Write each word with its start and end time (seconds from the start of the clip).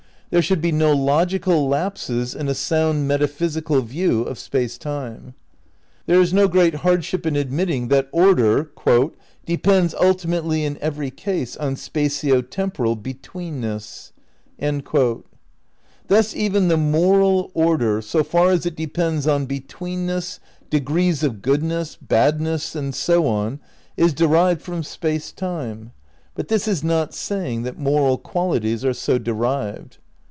There 0.33 0.41
should 0.41 0.61
be 0.61 0.71
no 0.71 0.93
logical 0.93 1.67
lapses 1.67 2.33
in 2.33 2.47
a 2.47 2.53
sound 2.53 3.05
metaphysical 3.05 3.81
view 3.81 4.21
of 4.21 4.39
Space 4.39 4.77
Time. 4.77 5.33
There 6.05 6.21
is 6.21 6.31
no 6.31 6.47
great 6.47 6.73
hardship 6.75 7.25
in 7.25 7.35
admitting 7.35 7.89
that 7.89 8.07
Order 8.13 8.71
"depends 9.45 9.93
ultimately 9.93 10.63
in 10.63 10.77
every 10.79 11.11
case 11.11 11.57
on 11.57 11.75
spatio 11.75 12.49
temporal 12.49 12.95
between 12.95 13.59
ness." 13.59 14.13
Thus 14.57 16.33
even 16.33 16.69
the 16.69 16.77
moral 16.77 17.51
order, 17.53 18.01
so 18.01 18.23
far 18.23 18.51
as 18.51 18.65
it 18.65 18.77
depends 18.77 19.27
on 19.27 19.45
betweenness, 19.45 20.39
degrees 20.69 21.23
of 21.23 21.41
goodness, 21.41 21.97
badness 21.97 22.73
and 22.73 22.95
so 22.95 23.27
on, 23.27 23.59
is 23.97 24.13
derived 24.13 24.61
from 24.61 24.81
Space 24.81 25.33
Time. 25.33 25.91
But 26.35 26.47
this 26.47 26.69
is 26.69 26.85
not 26.85 27.13
saying 27.13 27.63
that 27.63 27.77
moral 27.77 28.17
qualities 28.17 28.85
are 28.85 28.93
so 28.93 29.17
derived. 29.17 29.97